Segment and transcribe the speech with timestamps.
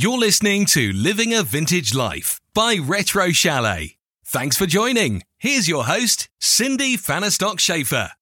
[0.00, 3.96] You're listening to Living a Vintage Life by Retro Chalet.
[4.24, 5.24] Thanks for joining.
[5.38, 8.12] Here's your host, Cindy Fanistock Schaefer.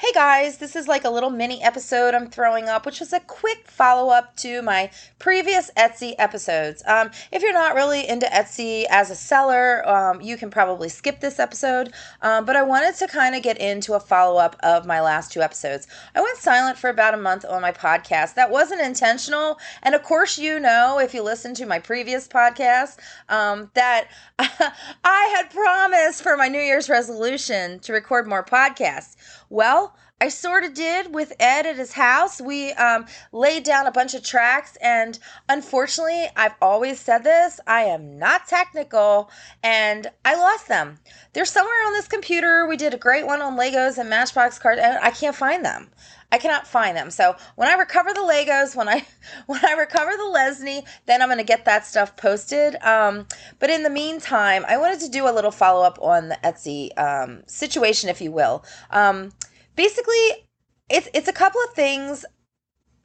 [0.00, 3.18] Hey guys, this is like a little mini episode I'm throwing up, which is a
[3.18, 6.84] quick follow up to my previous Etsy episodes.
[6.86, 11.18] Um, if you're not really into Etsy as a seller, um, you can probably skip
[11.18, 11.92] this episode,
[12.22, 15.32] um, but I wanted to kind of get into a follow up of my last
[15.32, 15.88] two episodes.
[16.14, 18.34] I went silent for about a month on my podcast.
[18.34, 22.98] That wasn't intentional, and of course, you know, if you listen to my previous podcast,
[23.28, 24.06] um, that
[24.38, 29.16] I had promised for my New Year's resolution to record more podcasts.
[29.50, 29.87] Well,
[30.20, 32.40] I sort of did with Ed at his house.
[32.40, 35.18] We um, laid down a bunch of tracks, and
[35.48, 39.30] unfortunately, I've always said this I am not technical,
[39.62, 40.98] and I lost them.
[41.32, 42.66] They're somewhere on this computer.
[42.66, 45.90] We did a great one on Legos and Matchbox cars, and I can't find them.
[46.30, 47.10] I cannot find them.
[47.10, 49.06] So when I recover the Legos, when I
[49.46, 52.76] when I recover the Lesney, then I'm gonna get that stuff posted.
[52.82, 53.26] Um,
[53.58, 56.90] but in the meantime, I wanted to do a little follow up on the Etsy
[56.98, 58.64] um, situation, if you will.
[58.90, 59.30] Um,
[59.78, 60.46] basically,
[60.90, 62.26] it's it's a couple of things.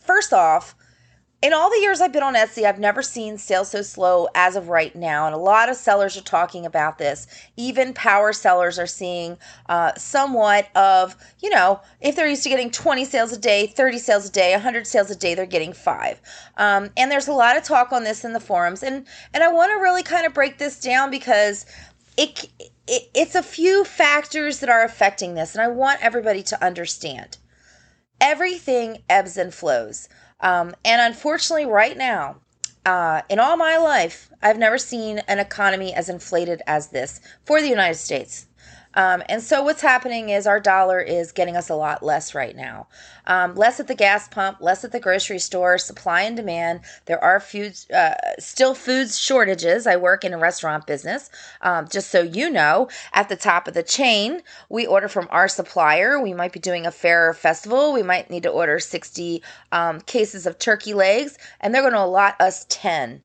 [0.00, 0.74] First off,
[1.42, 4.54] in all the years I've been on Etsy, I've never seen sales so slow as
[4.54, 5.26] of right now.
[5.26, 7.26] And a lot of sellers are talking about this.
[7.56, 9.36] Even power sellers are seeing
[9.68, 13.98] uh, somewhat of, you know, if they're used to getting 20 sales a day, 30
[13.98, 16.20] sales a day, 100 sales a day, they're getting five.
[16.56, 18.84] Um, and there's a lot of talk on this in the forums.
[18.84, 21.66] And, and I want to really kind of break this down because
[22.16, 22.48] it,
[22.86, 25.54] it it's a few factors that are affecting this.
[25.54, 27.38] And I want everybody to understand
[28.20, 30.08] everything ebbs and flows.
[30.40, 32.36] Um, and unfortunately, right now,
[32.84, 37.60] uh, in all my life, I've never seen an economy as inflated as this for
[37.60, 38.46] the United States.
[38.94, 42.54] Um, and so what's happening is our dollar is getting us a lot less right
[42.54, 42.88] now.
[43.26, 46.80] Um, less at the gas pump, less at the grocery store, supply and demand.
[47.06, 49.86] There are foods, uh, still foods shortages.
[49.86, 51.30] I work in a restaurant business.
[51.60, 55.48] Um, just so you know, at the top of the chain, we order from our
[55.48, 56.20] supplier.
[56.20, 57.92] We might be doing a fair or festival.
[57.92, 62.02] We might need to order 60 um, cases of turkey legs, and they're going to
[62.02, 63.22] allot us 10.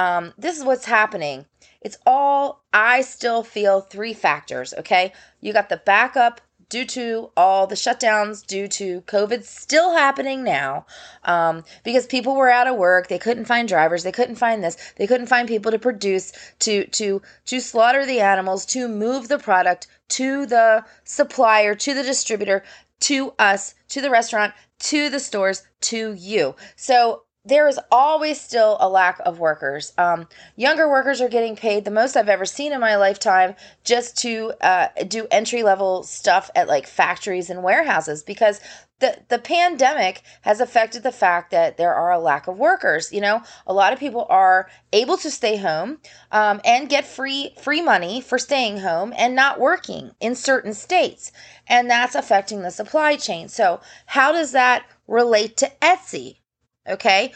[0.00, 1.44] Um, this is what's happening.
[1.82, 5.12] It's all, I still feel three factors, okay?
[5.42, 6.40] You got the backup
[6.70, 10.86] due to all the shutdowns, due to COVID still happening now,
[11.24, 13.08] um, because people were out of work.
[13.08, 14.02] They couldn't find drivers.
[14.02, 14.78] They couldn't find this.
[14.96, 19.38] They couldn't find people to produce, to, to, to slaughter the animals, to move the
[19.38, 19.86] product
[20.20, 22.62] to the supplier, to the distributor,
[23.00, 26.54] to us, to the restaurant, to the stores, to you.
[26.76, 29.92] So there is always still a lack of workers.
[29.96, 34.18] Um, younger workers are getting paid the most I've ever seen in my lifetime just
[34.18, 38.60] to uh, do entry level stuff at like factories and warehouses because
[38.98, 43.10] the, the pandemic has affected the fact that there are a lack of workers.
[43.10, 45.98] You know, a lot of people are able to stay home
[46.30, 51.32] um, and get free free money for staying home and not working in certain states,
[51.66, 53.48] and that's affecting the supply chain.
[53.48, 56.39] So, how does that relate to Etsy?
[56.88, 57.32] Okay?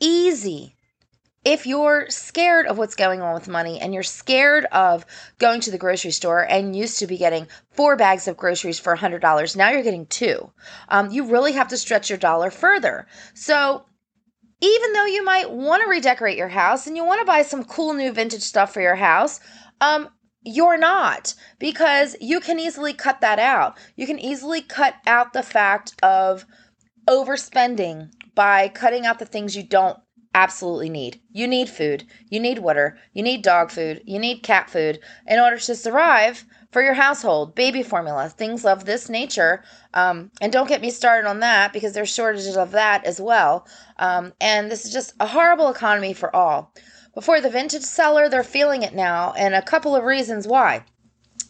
[0.00, 0.76] Easy.
[1.44, 5.04] If you're scared of what's going on with money and you're scared of
[5.38, 8.96] going to the grocery store and used to be getting four bags of groceries for
[8.96, 10.52] $100, now you're getting two.
[10.88, 13.08] Um, you really have to stretch your dollar further.
[13.34, 13.84] So,
[14.60, 17.64] even though you might want to redecorate your house and you want to buy some
[17.64, 19.40] cool new vintage stuff for your house,
[19.80, 20.08] um,
[20.44, 23.76] you're not because you can easily cut that out.
[23.96, 26.46] You can easily cut out the fact of
[27.08, 29.98] overspending by cutting out the things you don't
[30.34, 31.20] absolutely need.
[31.30, 35.38] You need food, you need water, you need dog food, you need cat food in
[35.38, 37.54] order to survive for your household.
[37.54, 39.62] Baby formula, things of this nature.
[39.92, 43.66] Um, and don't get me started on that because there's shortages of that as well.
[43.98, 46.72] Um, and this is just a horrible economy for all.
[47.14, 50.86] Before the vintage seller, they're feeling it now, and a couple of reasons why.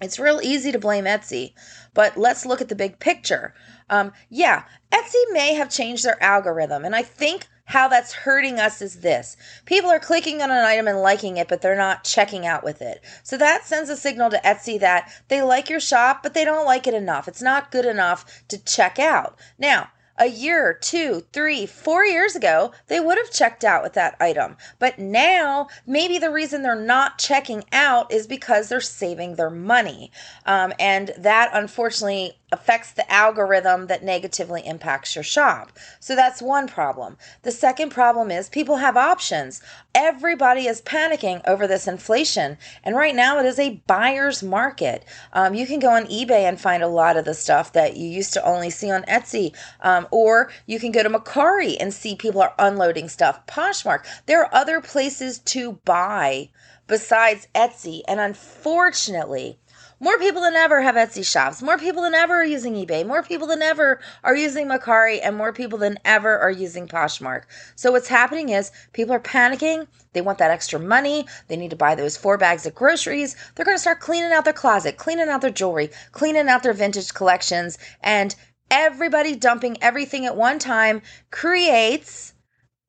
[0.00, 1.54] It's real easy to blame Etsy,
[1.94, 3.54] but let's look at the big picture.
[3.88, 8.80] Um, yeah, Etsy may have changed their algorithm, and I think how that's hurting us
[8.80, 12.46] is this people are clicking on an item and liking it, but they're not checking
[12.46, 13.02] out with it.
[13.22, 16.66] So that sends a signal to Etsy that they like your shop, but they don't
[16.66, 17.26] like it enough.
[17.26, 19.36] It's not good enough to check out.
[19.58, 24.16] Now, a year, two, three, four years ago, they would have checked out with that
[24.20, 24.56] item.
[24.78, 30.10] But now, maybe the reason they're not checking out is because they're saving their money.
[30.46, 35.72] Um, and that, unfortunately, affects the algorithm that negatively impacts your shop.
[35.98, 37.16] So that's one problem.
[37.42, 39.60] The second problem is people have options.
[39.94, 42.56] Everybody is panicking over this inflation.
[42.84, 45.04] And right now it is a buyer's market.
[45.32, 48.08] Um, you can go on eBay and find a lot of the stuff that you
[48.08, 49.52] used to only see on Etsy.
[49.80, 53.44] Um, or you can go to Mercari and see people are unloading stuff.
[53.46, 54.04] Poshmark.
[54.26, 56.50] There are other places to buy
[56.86, 58.02] besides Etsy.
[58.06, 59.58] And unfortunately,
[59.98, 61.62] more people than ever have Etsy shops.
[61.62, 63.06] More people than ever are using eBay.
[63.06, 67.44] More people than ever are using Mercari, and more people than ever are using Poshmark.
[67.76, 69.86] So what's happening is people are panicking.
[70.12, 71.26] They want that extra money.
[71.48, 73.36] They need to buy those four bags of groceries.
[73.54, 76.74] They're going to start cleaning out their closet, cleaning out their jewelry, cleaning out their
[76.74, 78.34] vintage collections, and
[78.70, 81.00] everybody dumping everything at one time
[81.30, 82.34] creates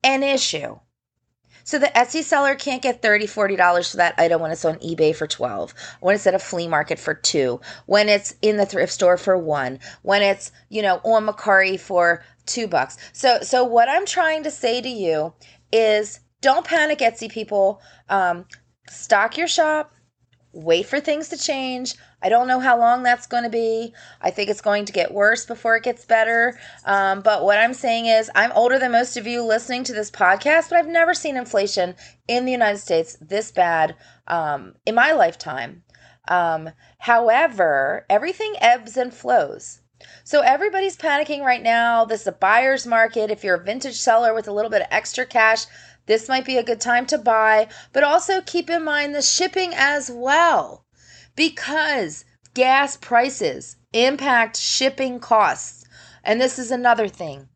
[0.04, 0.78] an issue.
[1.68, 5.14] So the Etsy seller can't get $30, $40 for that item when it's on eBay
[5.14, 8.90] for 12, when it's at a flea market for two, when it's in the thrift
[8.90, 12.96] store for one, when it's, you know, on Mercari for two bucks.
[13.12, 15.34] So so what I'm trying to say to you
[15.70, 17.82] is don't panic, Etsy people.
[18.08, 18.46] Um,
[18.88, 19.92] stock your shop,
[20.52, 21.94] wait for things to change.
[22.22, 23.94] I don't know how long that's going to be.
[24.20, 26.58] I think it's going to get worse before it gets better.
[26.84, 30.10] Um, but what I'm saying is, I'm older than most of you listening to this
[30.10, 31.94] podcast, but I've never seen inflation
[32.26, 33.94] in the United States this bad
[34.26, 35.82] um, in my lifetime.
[36.28, 39.80] Um, however, everything ebbs and flows.
[40.22, 42.04] So everybody's panicking right now.
[42.04, 43.30] This is a buyer's market.
[43.30, 45.66] If you're a vintage seller with a little bit of extra cash,
[46.08, 49.72] this might be a good time to buy, but also keep in mind the shipping
[49.74, 50.84] as well
[51.36, 52.24] because
[52.54, 55.84] gas prices impact shipping costs.
[56.24, 57.48] And this is another thing.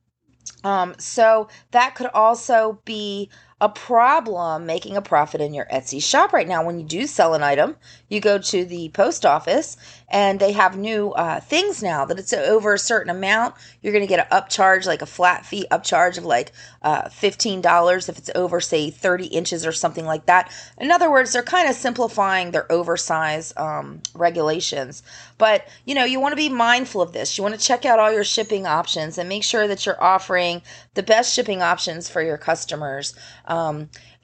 [0.64, 3.30] Um, so that could also be
[3.62, 6.66] a problem making a profit in your Etsy shop right now.
[6.66, 7.76] When you do sell an item,
[8.08, 9.76] you go to the post office
[10.08, 13.54] and they have new uh, things now that it's over a certain amount.
[13.80, 16.50] You're going to get an upcharge, like a flat fee upcharge of like
[16.82, 20.52] uh, $15 if it's over, say, 30 inches or something like that.
[20.78, 25.04] In other words, they're kind of simplifying their oversize um, regulations.
[25.38, 27.38] But you know, you want to be mindful of this.
[27.38, 30.62] You want to check out all your shipping options and make sure that you're offering
[30.94, 33.14] the best shipping options for your customers.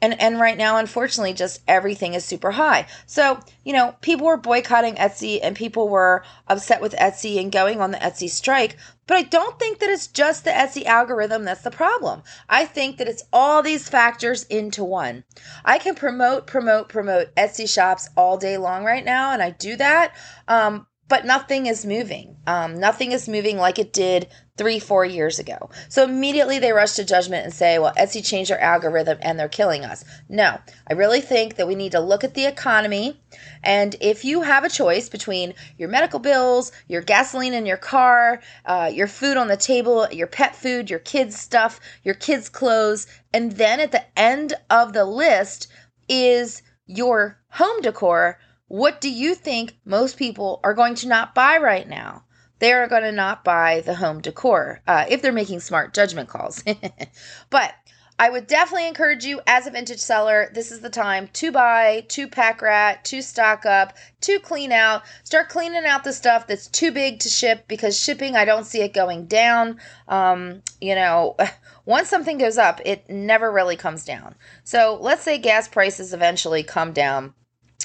[0.01, 2.87] And and right now, unfortunately, just everything is super high.
[3.07, 7.81] So you know, people were boycotting Etsy and people were upset with Etsy and going
[7.81, 8.77] on the Etsy strike.
[9.07, 12.23] But I don't think that it's just the Etsy algorithm that's the problem.
[12.49, 15.25] I think that it's all these factors into one.
[15.65, 19.77] I can promote, promote, promote Etsy shops all day long right now, and I do
[19.77, 20.15] that.
[20.47, 22.37] Um, but nothing is moving.
[22.47, 24.29] Um, nothing is moving like it did
[24.59, 25.71] three, four years ago.
[25.89, 29.49] So immediately they rush to judgment and say, well, Etsy changed their algorithm and they're
[29.49, 30.05] killing us.
[30.29, 30.59] No,
[30.91, 33.21] I really think that we need to look at the economy.
[33.63, 38.41] And if you have a choice between your medical bills, your gasoline in your car,
[38.67, 43.07] uh, your food on the table, your pet food, your kids' stuff, your kids' clothes,
[43.33, 45.69] and then at the end of the list
[46.09, 51.59] is your home decor, what do you think most people are going to not buy
[51.59, 52.25] right now?
[52.59, 56.29] They are going to not buy the home decor uh, if they're making smart judgment
[56.29, 56.63] calls.
[57.51, 57.75] but
[58.21, 62.05] I would definitely encourage you as a vintage seller, this is the time to buy,
[62.09, 65.05] to pack rat, to stock up, to clean out.
[65.23, 68.81] Start cleaning out the stuff that's too big to ship because shipping, I don't see
[68.81, 69.79] it going down.
[70.09, 71.37] Um, you know,
[71.85, 74.35] once something goes up, it never really comes down.
[74.65, 77.35] So let's say gas prices eventually come down.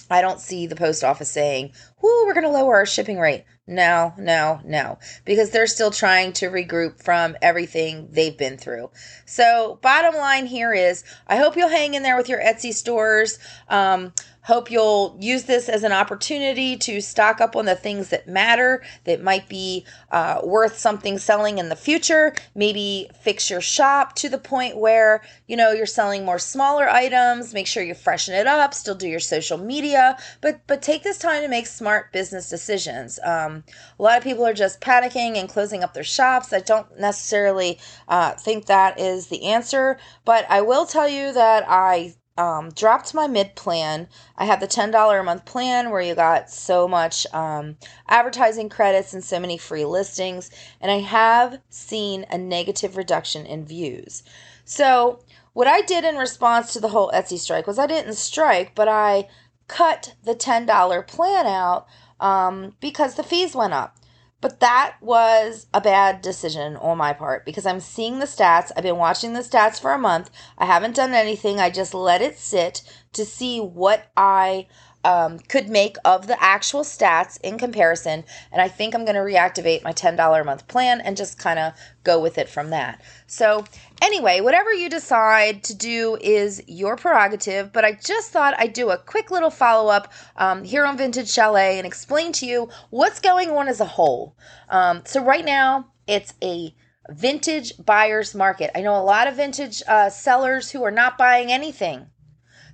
[0.10, 3.46] I don't see the post office saying, "Whoo, we're going to lower our shipping rate."
[3.66, 8.92] No, no, no, because they're still trying to regroup from everything they've been through.
[9.26, 13.40] So, bottom line here is I hope you'll hang in there with your Etsy stores.
[13.70, 18.28] Um, Hope you'll use this as an opportunity to stock up on the things that
[18.28, 22.36] matter, that might be uh, worth something selling in the future.
[22.54, 27.54] Maybe fix your shop to the point where, you know, you're selling more smaller items.
[27.54, 31.18] Make sure you freshen it up, still do your social media, but but take this
[31.18, 33.20] time to make smart business decisions.
[33.24, 33.64] Um,
[33.98, 36.52] a lot of people are just panicking and closing up their shops.
[36.52, 41.64] I don't necessarily uh, think that is the answer, but I will tell you that
[41.68, 44.08] I um, dropped my mid plan.
[44.38, 49.14] I had the $10 a month plan where you got so much um, advertising credits
[49.14, 50.50] and so many free listings,
[50.82, 54.24] and I have seen a negative reduction in views.
[54.66, 55.20] So,
[55.54, 58.88] what I did in response to the whole Etsy strike was I didn't strike, but
[58.88, 59.28] I
[59.68, 61.86] cut the $10 plan out
[62.20, 63.98] um, because the fees went up.
[64.44, 68.74] But that was a bad decision on my part because I'm seeing the stats.
[68.76, 70.30] I've been watching the stats for a month.
[70.58, 71.62] I haven't done anything.
[71.62, 72.82] I just let it sit
[73.14, 74.68] to see what I
[75.04, 78.24] um, could make of the actual stats in comparison.
[78.52, 81.60] And I think I'm going to reactivate my $10 a month plan and just kind
[81.60, 83.02] of go with it from that.
[83.28, 83.66] So,
[84.02, 88.90] anyway, whatever you decide to do is your prerogative, but I just thought I'd do
[88.90, 93.20] a quick little follow up um, here on Vintage Chalet and explain to you what's
[93.20, 94.36] going on as a whole.
[94.70, 96.76] Um, so, right now, it's a
[97.10, 98.72] vintage buyer's market.
[98.76, 102.08] I know a lot of vintage uh, sellers who are not buying anything.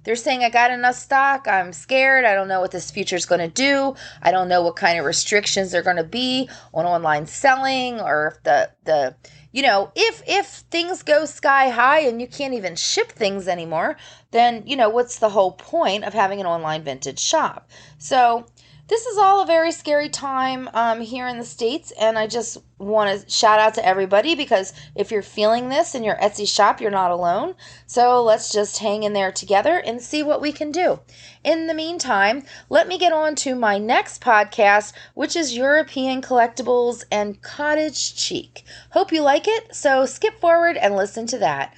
[0.10, 1.48] They're saying, I got enough stock.
[1.48, 2.26] I'm scared.
[2.26, 3.94] I don't know what this future is going to do.
[4.24, 8.30] I don't know what kind of restrictions are going to be on online selling or
[8.30, 9.16] if the, the,
[9.52, 13.98] you know, if if things go sky high and you can't even ship things anymore,
[14.32, 17.70] then you know what's the whole point of having an online vintage shop?
[18.00, 18.48] So
[18.90, 22.58] this is all a very scary time um, here in the States, and I just
[22.80, 26.82] want to shout out to everybody because if you're feeling this in your Etsy shop,
[26.82, 27.54] you're not alone.
[27.86, 31.02] So let's just hang in there together and see what we can do.
[31.44, 37.04] In the meantime, let me get on to my next podcast, which is European Collectibles
[37.12, 38.64] and Cottage Chic.
[38.90, 41.76] Hope you like it, so skip forward and listen to that.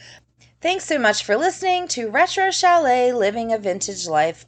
[0.61, 4.45] Thanks so much for listening to Retro Chalet Living a Vintage Life